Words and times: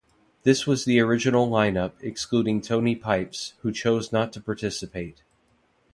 This 0.41 0.65
was 0.65 0.83
the 0.85 0.99
original 0.99 1.47
line 1.47 1.77
up, 1.77 2.03
excluding 2.03 2.59
Tony 2.59 2.95
Pipes, 2.95 3.53
who 3.61 3.71
chose 3.71 4.11
not 4.11 4.33
to 4.33 4.41
participate. 4.41 5.21